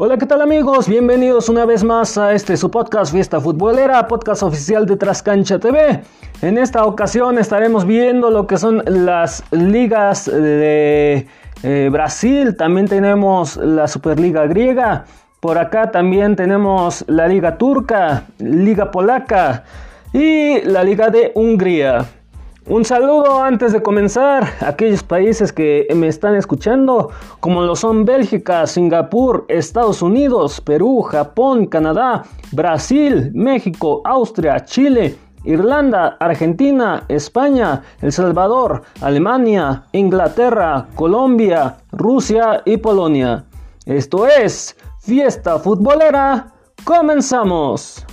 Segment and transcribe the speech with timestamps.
[0.00, 0.86] Hola, ¿qué tal amigos?
[0.86, 6.04] Bienvenidos una vez más a este su podcast Fiesta Futbolera, podcast oficial de Trascancha TV.
[6.40, 11.26] En esta ocasión estaremos viendo lo que son las ligas de
[11.64, 15.04] eh, Brasil, también tenemos la Superliga griega,
[15.40, 19.64] por acá también tenemos la Liga Turca, Liga Polaca
[20.12, 22.06] y la Liga de Hungría.
[22.70, 27.08] Un saludo antes de comenzar a aquellos países que me están escuchando,
[27.40, 36.18] como lo son Bélgica, Singapur, Estados Unidos, Perú, Japón, Canadá, Brasil, México, Austria, Chile, Irlanda,
[36.20, 43.46] Argentina, España, El Salvador, Alemania, Inglaterra, Colombia, Rusia y Polonia.
[43.86, 46.52] Esto es Fiesta Futbolera.
[46.84, 48.04] Comenzamos.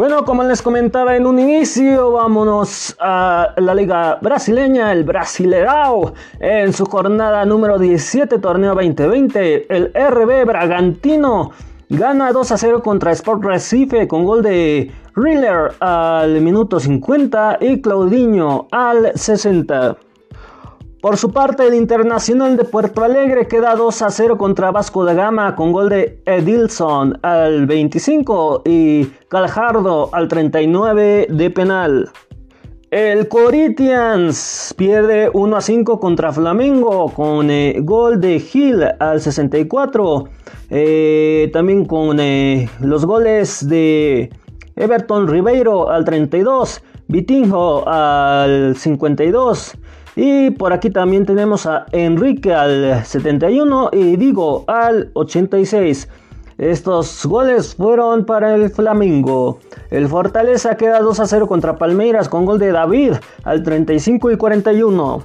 [0.00, 6.72] Bueno, como les comentaba en un inicio, vámonos a la liga brasileña, el Brasileirao, en
[6.72, 11.50] su jornada número 17, torneo 2020, el RB Bragantino
[11.90, 17.82] gana 2 a 0 contra Sport Recife con gol de Riller al minuto 50 y
[17.82, 19.98] Claudinho al 60.
[21.00, 25.14] Por su parte, el Internacional de Puerto Alegre queda 2 a 0 contra Vasco da
[25.14, 32.10] Gama con gol de Edilson al 25 y Caljardo al 39 de penal.
[32.90, 40.24] El Corinthians pierde 1 a 5 contra Flamengo con eh, gol de Gil al 64.
[40.68, 44.28] Eh, también con eh, los goles de
[44.76, 49.78] Everton Ribeiro al 32, Vitinho al 52.
[50.22, 56.10] Y por aquí también tenemos a Enrique al 71 y Digo al 86.
[56.58, 59.60] Estos goles fueron para el Flamengo.
[59.88, 63.14] El Fortaleza queda 2 a 0 contra Palmeiras con gol de David
[63.44, 65.22] al 35 y 41.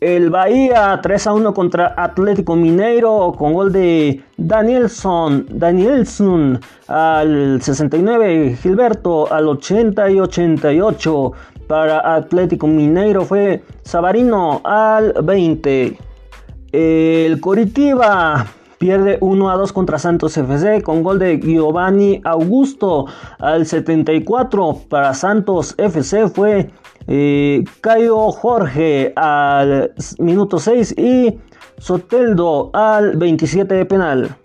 [0.00, 8.58] El Bahía 3 a 1 contra Atlético Mineiro con gol de Danielson, Danielson al 69,
[8.60, 11.32] Gilberto al 80 y 88
[11.72, 15.96] para Atlético Mineiro fue Sabarino al 20.
[16.70, 18.44] El Coritiba
[18.76, 23.06] pierde 1 a 2 contra Santos FC con gol de Giovanni Augusto
[23.38, 24.80] al 74.
[24.90, 26.70] Para Santos FC fue
[27.06, 31.38] eh, Caio Jorge al minuto 6 y
[31.78, 34.36] Soteldo al 27 de penal.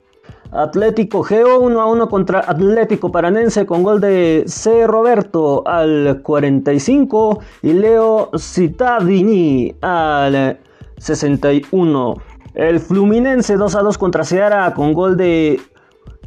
[0.52, 4.88] Atlético Geo 1 a 1 contra Atlético Paranense con gol de C.
[4.88, 10.60] Roberto al 45 y Leo Cittadini al
[10.98, 12.16] 61.
[12.54, 15.60] El Fluminense 2 a 2 contra Seara con gol de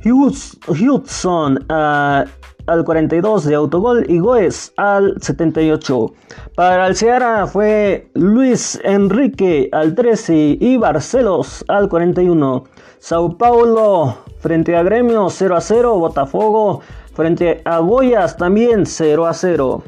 [0.04, 6.12] Hudson al 42 de autogol y Goes al 78.
[6.54, 12.64] Para el Seara fue Luis Enrique al 13 y Barcelos al 41.
[13.00, 15.99] Sao Paulo frente a Gremio 0 a 0.
[15.99, 16.83] Botafogo
[17.15, 19.83] frente a Goyas también 0 a 0.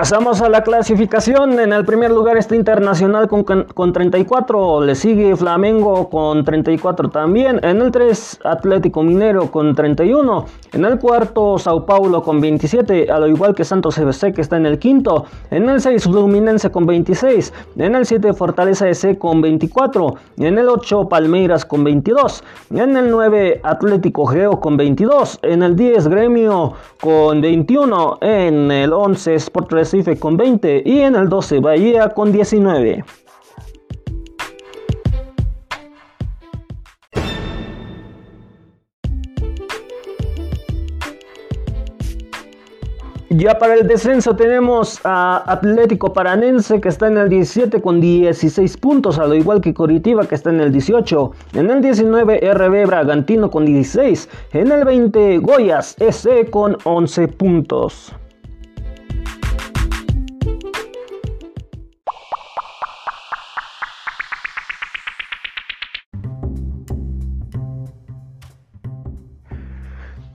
[0.00, 1.60] Pasamos a la clasificación.
[1.60, 4.80] En el primer lugar está Internacional con, con, 34.
[4.80, 7.60] Le sigue Flamengo con 34 también.
[7.62, 10.46] En el 3 Atlético Minero con 31.
[10.72, 13.12] En el cuarto Sao Paulo con 27.
[13.12, 15.26] Al igual que Santos FC que está en el quinto.
[15.50, 17.52] En el 6 Fluminense con 26.
[17.76, 20.14] En el 7 Fortaleza SC con 24.
[20.38, 22.42] En el 8 Palmeiras con 22.
[22.70, 25.40] En el 9 Atlético Geo con 22.
[25.42, 26.72] En el 10 Gremio
[27.02, 28.16] con 21.
[28.22, 33.04] En el 11 Sport Recife con 20 y en el 12 Bahía con 19.
[43.30, 48.76] Ya para el descenso tenemos a Atlético Paranense que está en el 17 con 16
[48.76, 51.32] puntos, a lo igual que Coritiba que está en el 18.
[51.54, 54.28] En el 19 RB Bragantino con 16.
[54.52, 58.14] En el 20 Goyas SC con 11 puntos.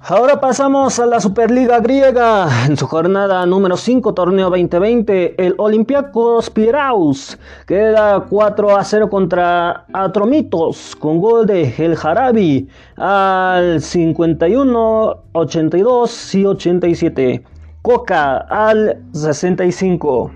[0.07, 2.47] Ahora pasamos a la Superliga griega.
[2.67, 9.87] En su jornada número 5, torneo 2020, el Olympiacos Piraeus queda 4 a 0 contra
[9.91, 12.67] Atromitos con gol de El Jarabi
[12.97, 17.43] al 51, 82 y 87.
[17.81, 20.31] Coca al 65.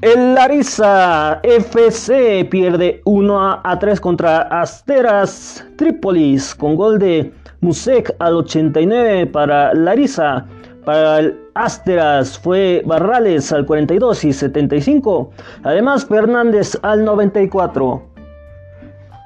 [0.00, 8.36] El Larissa FC pierde 1 a 3 contra Asteras Trípolis con gol de Musek al
[8.36, 10.46] 89 para Larissa.
[10.84, 15.30] Para el Asteras fue Barrales al 42 y 75.
[15.62, 18.02] Además Fernández al 94.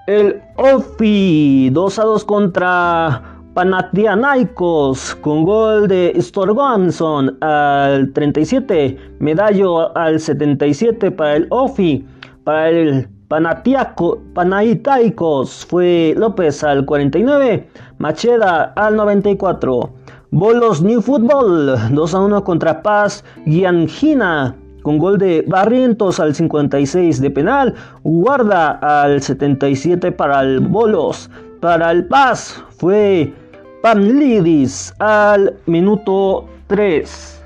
[0.07, 3.23] El Ofi 2 a 2 contra
[3.55, 12.07] Panathinaikos con gol de Storgonson al 37, Medallo al 77 para el Ofi,
[12.45, 19.91] para el Panathinaikos fue López al 49, Macheda al 94.
[20.31, 27.21] Bolos New Football 2 a 1 contra Paz Giangina con gol de Barrientos al 56
[27.21, 31.29] de penal, Guarda al 77 para el Bolos.
[31.61, 33.35] Para el Paz fue
[33.83, 37.38] Pamlidis al minuto 3.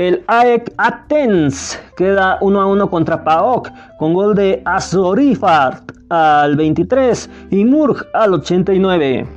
[0.00, 3.68] El AEK Athens queda 1 a 1 contra PAOK
[3.98, 9.28] con gol de Azorifart al 23 y Murg al 89.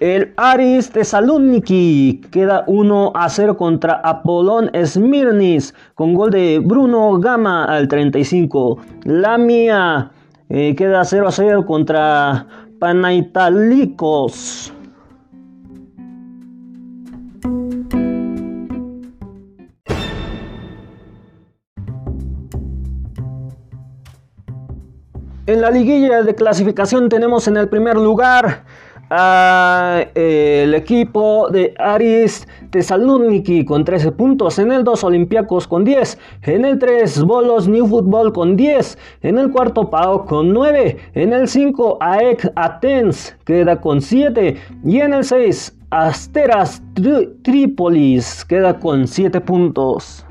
[0.00, 7.64] El Aris Thessaloniki queda 1 a 0 contra Apollon Smirnis con gol de Bruno Gama
[7.64, 8.76] al 35.
[9.04, 10.10] La Mía
[10.50, 12.46] eh, queda 0 a 0 contra
[12.80, 14.74] Panaitalicos.
[25.50, 28.62] En la liguilla de clasificación tenemos en el primer lugar
[30.14, 36.64] el equipo de Aris Thessaloniki con 13 puntos, en el 2 Olympiacos con 10, en
[36.64, 41.48] el 3 Bolos New Football con 10, en el cuarto Pau con 9, en el
[41.48, 46.80] 5 AEK Athens queda con 7 y en el 6 Asteras
[47.42, 50.24] Tripolis queda con 7 puntos.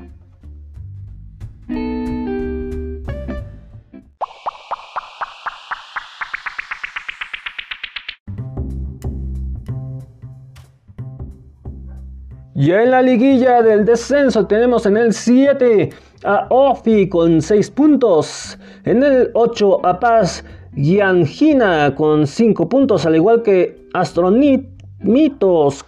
[12.60, 15.88] Ya en la liguilla del descenso tenemos en el 7
[16.24, 18.58] a Ofi con 6 puntos.
[18.84, 20.44] En el 8 a Paz
[20.76, 25.82] Giangina con 5 puntos, al igual que Astronitos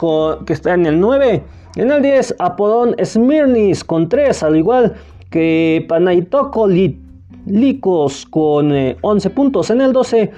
[0.47, 1.43] que está en el 9.
[1.77, 4.95] En el 10 Apodón Smirnis con 3, al igual
[5.29, 8.73] que Panaitokolicos con
[9.03, 9.69] 11 eh, puntos.
[9.69, 10.31] En el 12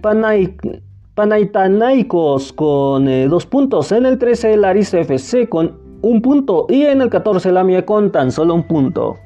[0.00, 0.56] Panay
[1.14, 3.92] Panaitanaikos con 2 eh, puntos.
[3.92, 6.66] En el 13 Larissa FC con 1 punto.
[6.68, 9.16] Y en el 14 Lamia con tan solo un punto.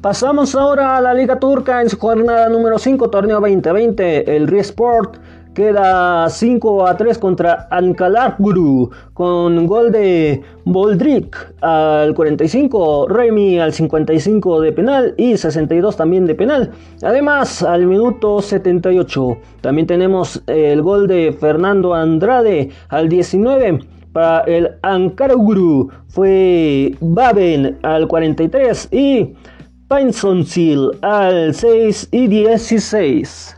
[0.00, 4.36] Pasamos ahora a la Liga Turca en su jornada número 5, torneo 2020.
[4.36, 5.16] El Riesport
[5.54, 14.60] Queda 5 a 3 contra Ankalapguru con gol de Boldrik al 45, Remy al 55
[14.60, 16.72] de penal y 62 también de penal.
[17.02, 23.78] Además, al minuto 78 también tenemos el gol de Fernando Andrade al 19
[24.12, 29.34] para el Ankaraguru fue Baben al 43 y
[29.88, 33.56] Pinsonsil al 6 y 16.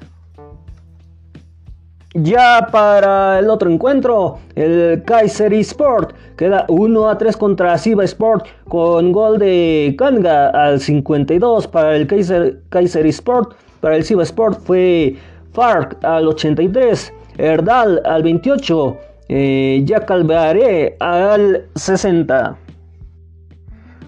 [2.19, 8.47] Ya para el otro encuentro, el Kaiser Sport queda 1 a 3 contra Siva Sport
[8.69, 13.53] con gol de Kanga al 52 para el Kaiser, Kaiser Sport.
[13.83, 15.15] Para el Siva Sport fue
[15.53, 18.97] Fark al 83, Erdal al 28,
[19.29, 22.57] eh, al 60.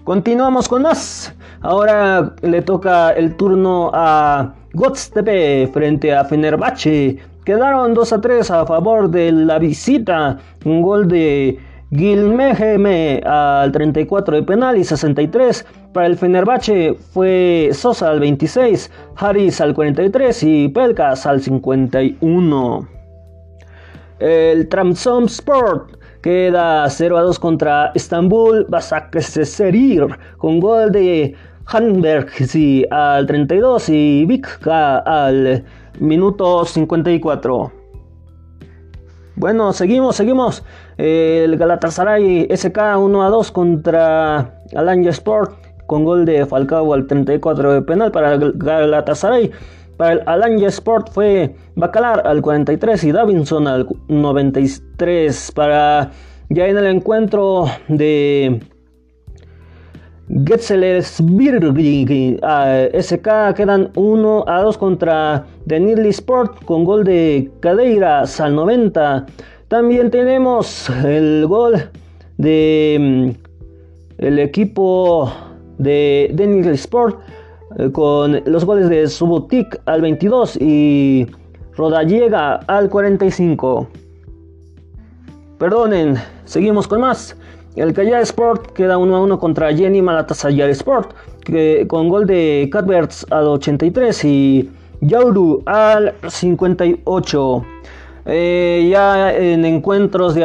[0.03, 1.35] Continuamos con más.
[1.61, 8.63] Ahora le toca el turno a Godstepe frente a Fenerbahce Quedaron 2 a 3 a
[8.67, 10.37] favor de la visita.
[10.65, 11.57] Un gol de
[11.89, 19.59] Gilmeheme al 34 de penal y 63 para el Fenerbahce fue Sosa al 26, Harris
[19.61, 22.87] al 43 y Pelkas al 51.
[24.19, 30.05] El Tramsom Sport queda 0 a 2 contra Estambul Basaksehir
[30.37, 31.33] con gol de
[31.65, 32.27] Hanberg
[32.91, 35.65] al 32 y Vika al
[35.99, 37.71] minuto 54.
[39.35, 40.63] Bueno, seguimos, seguimos.
[40.97, 45.53] El Galatasaray SK 1 a 2 contra Alanya Sport
[45.87, 49.51] con gol de Falcao al 34 de penal para el Galatasaray.
[49.97, 55.51] Para el Alanya Sport fue Bacalar al 43 y Davinson al 93.
[55.55, 56.11] Para
[56.49, 58.61] ya en el encuentro de
[60.29, 61.73] Getzelsberg
[62.43, 69.25] a SK quedan 1 a 2 contra Denilly Sport con gol de Cadeiras al 90.
[69.69, 71.89] También tenemos el gol
[72.37, 73.29] de mm,
[74.19, 75.31] el equipo
[75.79, 77.19] de Denilly Sport
[77.79, 81.25] eh, con los goles de Subotic al 22 y
[81.75, 83.87] Rodallega al 45.
[85.57, 87.35] Perdonen, seguimos con más.
[87.75, 92.67] El Calla Sport queda 1 a 1 contra Jenny Malatasayar Sport, que, con gol de
[92.71, 94.69] Catberts al 83 y
[95.01, 97.65] Yauru al 58.
[98.25, 100.35] Eh, ya en encuentros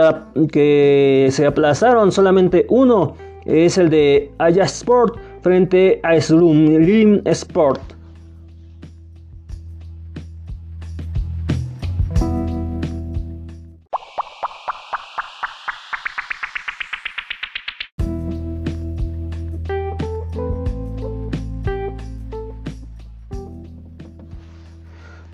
[0.52, 3.14] que se aplazaron, solamente uno
[3.44, 7.93] es el de Aya Sport frente a Slumrim Sport.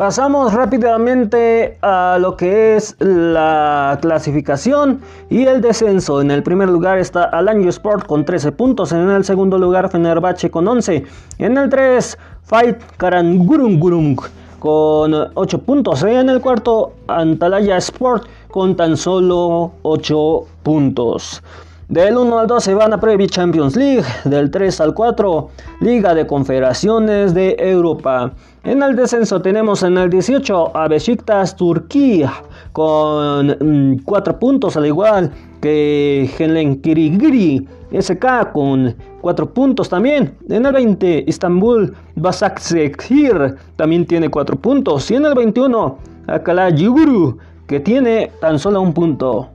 [0.00, 6.22] Pasamos rápidamente a lo que es la clasificación y el descenso.
[6.22, 8.92] En el primer lugar está Alanyo Sport con 13 puntos.
[8.92, 11.04] En el segundo lugar Fenerbahce con 11.
[11.36, 14.16] En el 3 Fight Karangurungurung
[14.58, 16.02] con 8 puntos.
[16.02, 21.42] En el cuarto Antalaya Sport con tan solo 8 puntos.
[21.90, 25.48] Del 1 al 2 se van a Previ Champions League, del 3 al 4
[25.80, 28.32] Liga de Confederaciones de Europa.
[28.62, 32.32] En el descenso tenemos en el 18 a Besiktas Turquía
[32.70, 37.66] con 4 mm, puntos al igual que Helen Kirigiri
[38.00, 40.36] SK con 4 puntos también.
[40.48, 47.36] En el 20 Istanbul Basaksekir también tiene 4 puntos y en el 21 Akala Yuguru
[47.66, 49.50] que tiene tan solo un punto.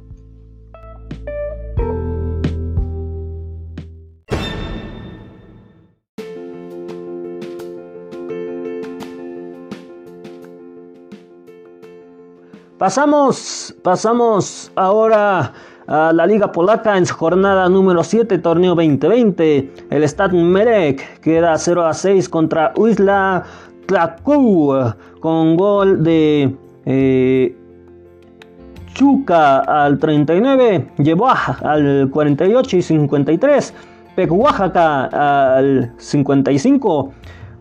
[12.85, 15.53] Pasamos, pasamos ahora
[15.87, 19.73] a la Liga Polaca en su jornada número 7, torneo 2020.
[19.89, 23.43] El Stad Merek queda 0 a 6 contra Wisla
[23.87, 27.57] Krakow con gol de eh,
[28.93, 31.29] Chuca al 39, Llevó
[31.63, 33.73] al 48 y 53,
[34.15, 35.05] Pek Oaxaca
[35.55, 37.13] al 55.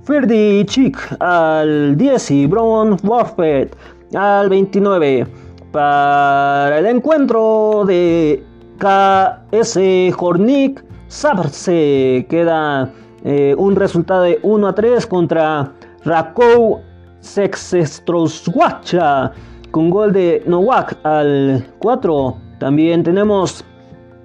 [0.05, 3.71] Ferdi Chik al 10 y Brown Warfare
[4.15, 5.27] al 29
[5.73, 8.43] para el encuentro de
[8.79, 9.79] KS
[10.19, 12.93] Hornik se queda
[13.25, 15.73] eh, un resultado de 1 a 3 contra
[16.05, 16.81] Rakow
[17.21, 19.33] Sexestroswacha
[19.71, 23.65] con gol de Nowak al 4 también tenemos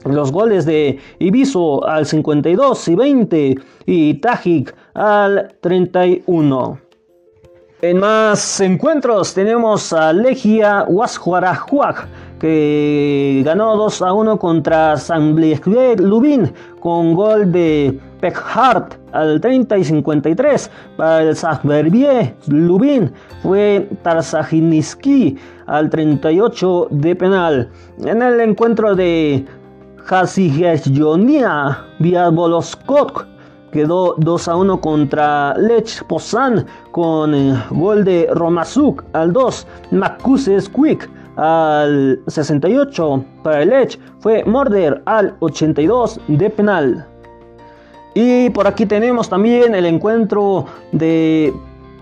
[0.05, 3.55] los goles de Ibiso al 52 y 20
[3.85, 6.88] y Tajik al 31
[7.81, 12.07] en más encuentros tenemos a Legia Huasjuarajuac
[12.39, 19.83] que ganó 2 a 1 contra San Lubin con gol de Peckhart al 30 y
[19.83, 20.71] 53.
[20.97, 21.35] Para el
[22.47, 27.69] Lubin fue Tarzajiniski al 38 de penal.
[28.05, 29.45] En el encuentro de
[30.09, 33.27] Hasigesjonia Viaboloskot
[33.71, 40.69] quedó 2 a 1 contra Lech Pozan con eh, gol de Romazuk al 2, Macuses
[40.69, 47.05] Quick al 68 para Lech, fue Morder al 82 de penal.
[48.13, 51.53] Y por aquí tenemos también el encuentro de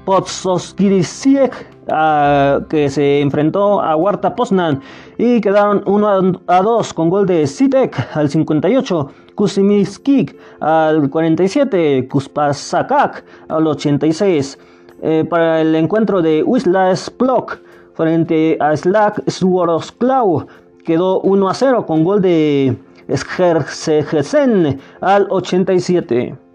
[0.07, 1.51] Podsoskirisiek
[1.91, 4.79] ah, que se enfrentó a Huerta Poznan
[5.17, 13.25] y quedaron 1 a 2 con gol de Sitek al 58 Kusimiskik al 47, Kuspasakak
[13.49, 14.57] al 86.
[15.01, 17.59] Eh, para el encuentro de Wisla Splok
[17.93, 20.47] frente a Slack Swarosklau
[20.85, 22.77] quedó 1 a 0 con gol de
[23.13, 26.46] Schercegesen al 87.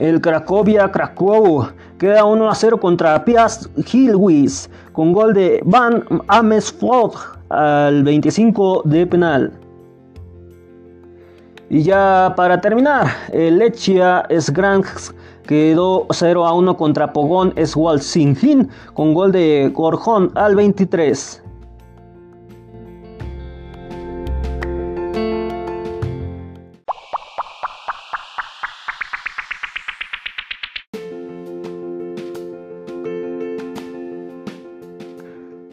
[0.00, 7.16] El Cracovia Krakow queda 1 a 0 contra Piast Hilwis con gol de Van Amersfoort
[7.50, 9.52] al 25 de penal.
[11.68, 15.14] Y ya para terminar, el Lechia Sgransk
[15.46, 21.42] quedó 0 a 1 contra Pogón Swalsinghin con gol de Gorjón al 23.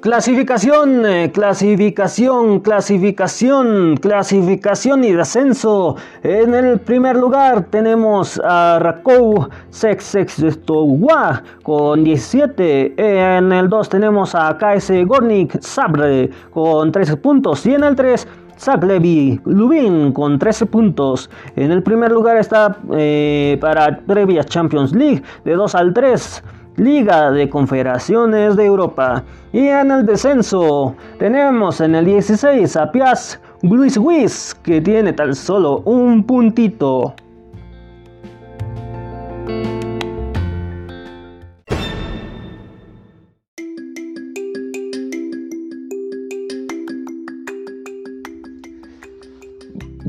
[0.08, 5.98] Clasificación, eh, clasificación, clasificación, clasificación y descenso.
[6.24, 12.94] En el primer lugar tenemos a Rakou Sexextowa con 17.
[12.96, 17.66] En el 2 tenemos a KS Gornik Sabre con 13 puntos.
[17.66, 18.26] Y en el 3
[18.58, 21.30] Zaglevi Lubin con 13 puntos.
[21.58, 26.44] En el primer lugar está eh, para previa Champions League de 2 al 3.
[26.77, 29.24] Liga de Confederaciones de Europa.
[29.51, 35.36] Y en el descenso tenemos en el 16 a Piaz Luis Wiss, que tiene tan
[35.36, 37.15] solo un puntito.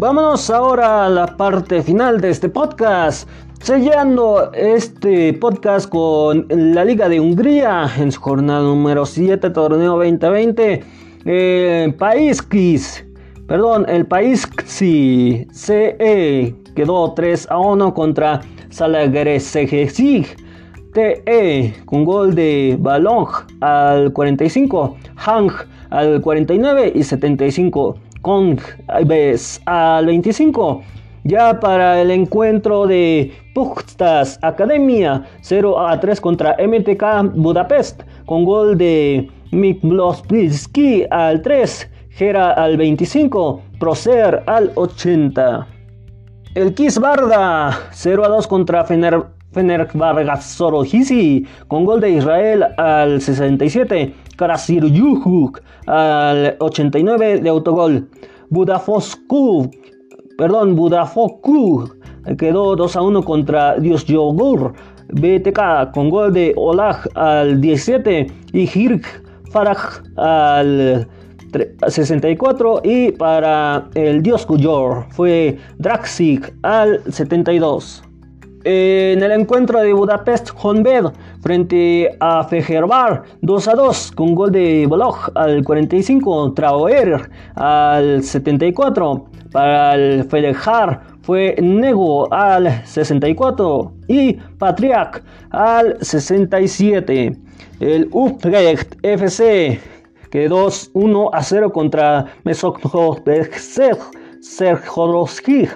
[0.01, 3.29] Vámonos ahora a la parte final de este podcast.
[3.61, 10.85] Sellando este podcast con la Liga de Hungría en su jornada número 7, torneo 2020.
[11.25, 13.05] Eh, país Kiss,
[13.47, 20.37] perdón, el País CE quedó 3 a 1 contra Salageresig
[20.95, 23.29] TE con gol de Balong
[23.61, 25.51] al 45, Hang
[25.91, 27.97] al 49 y 75.
[28.23, 28.59] Kong
[29.67, 30.83] al 25.
[31.25, 38.79] Ya para el encuentro de Puchtas Academia 0 a 3 contra MTK Budapest con gol
[38.79, 45.67] de Miklospilski al 3, Gera al 25, Procer al 80.
[46.55, 49.25] El Kiss Barda 0 a 2 contra Fener
[49.95, 50.59] Vargas
[51.69, 58.09] con gol de Israel al 67, Karasir Yuhuk al 89 de autogol.
[58.51, 59.71] Budafosku
[60.39, 61.91] perdón, Budafoku
[62.39, 64.73] quedó 2 a 1 contra Dios Yogur
[65.09, 69.05] BTK con gol de Olag al 17 y Hirk
[69.51, 71.09] Faraj al
[71.89, 78.08] 64 y para el Dios Kuyor fue Draxik al 72.
[78.65, 84.85] En el encuentro de Budapest Honved frente a Fejerbar 2 a 2 con gol de
[84.89, 95.23] Bolog al 45, Traoer al 74, para el Fedejar fue Nego al 64 y Patriac
[95.51, 97.37] al 67.
[97.79, 99.81] El Utrecht FC
[100.31, 102.81] quedó 1 a 0 contra Mesok
[104.41, 105.69] Serjoroskij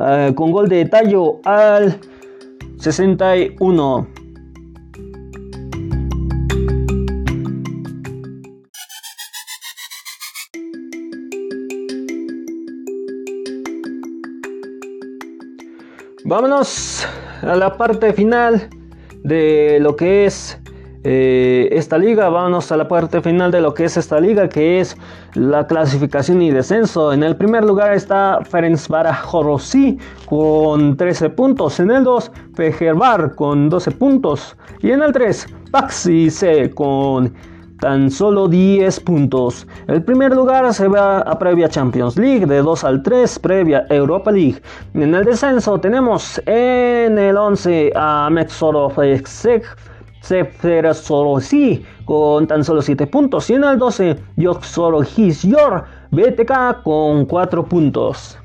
[0.00, 1.98] eh, con gol de Tallo al
[2.78, 4.06] 61.
[16.24, 17.06] Vámonos
[17.40, 18.68] a la parte final
[19.24, 20.58] de lo que es
[21.04, 22.28] eh, esta liga.
[22.28, 24.96] Vámonos a la parte final de lo que es esta liga, que es
[25.34, 27.12] la clasificación y descenso.
[27.12, 31.80] En el primer lugar está Ferencvárosi con 13 puntos.
[31.80, 34.56] En el 2, Fejerbar con 12 puntos.
[34.82, 37.32] Y en el 3, Paxi C con
[37.80, 39.66] tan solo 10 puntos.
[39.86, 44.30] El primer lugar se va a previa Champions League, de 2 al 3 previa Europa
[44.30, 44.60] League.
[44.94, 49.64] En el descenso tenemos en el 11 a Mexorofexec
[51.40, 53.50] sí con tan solo 7 puntos.
[53.50, 58.38] Y en el 12 Yoxorohisyor BTK con 4 puntos.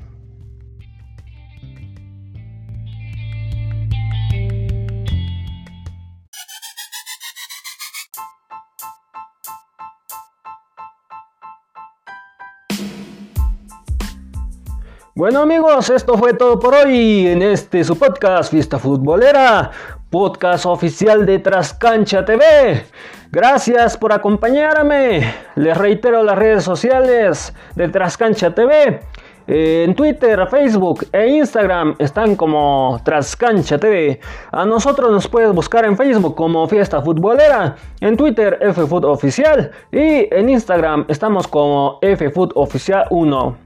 [15.16, 19.70] Bueno amigos, esto fue todo por hoy en este su podcast Fiesta Futbolera,
[20.10, 22.84] podcast oficial de Trascancha TV.
[23.30, 25.34] Gracias por acompañarme.
[25.56, 29.00] Les reitero las redes sociales de Trascancha TV.
[29.46, 34.18] En Twitter, Facebook e Instagram están como Trascancha TV.
[34.52, 40.34] A nosotros nos puedes buscar en Facebook como Fiesta Futbolera, en Twitter FFoot Oficial y
[40.34, 43.63] en Instagram estamos como FFoot Oficial 1.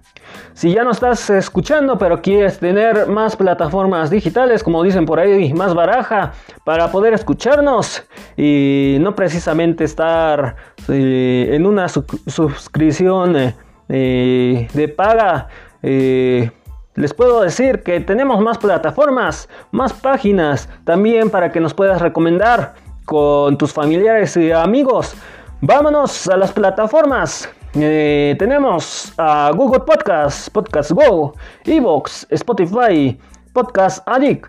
[0.54, 5.52] Si ya no estás escuchando, pero quieres tener más plataformas digitales, como dicen por ahí,
[5.54, 6.32] más baraja,
[6.64, 8.02] para poder escucharnos
[8.36, 10.56] y no precisamente estar
[10.88, 13.54] eh, en una suscripción
[13.88, 15.48] eh, de paga,
[15.82, 16.50] eh,
[16.94, 22.74] les puedo decir que tenemos más plataformas, más páginas, también para que nos puedas recomendar
[23.04, 25.14] con tus familiares y amigos.
[25.60, 27.48] Vámonos a las plataformas.
[27.74, 33.18] Eh, tenemos a Google Podcast, Podcast Go, Evox, Spotify,
[33.52, 34.46] Podcast Addict,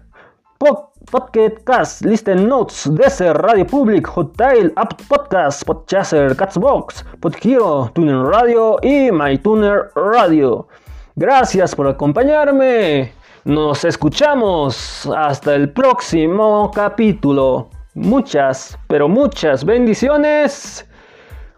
[0.57, 9.11] Podcast, Listen Notes, Desert, Radio Public, Hotel, App Podcast, Podchaser, Catsbox, Podhero, Tuner Radio y
[9.11, 10.67] MyTuner Radio.
[11.15, 13.11] Gracias por acompañarme.
[13.43, 17.69] Nos escuchamos hasta el próximo capítulo.
[17.95, 20.87] Muchas, pero muchas bendiciones.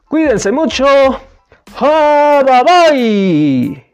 [0.07, 0.85] Cuídense mucho.
[1.73, 3.90] はーばばい